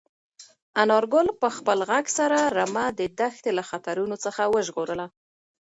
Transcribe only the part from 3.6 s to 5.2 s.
خطرونو څخه وژغورله.